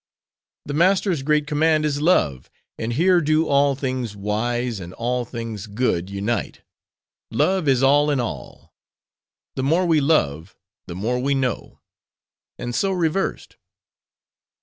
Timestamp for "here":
2.93-3.21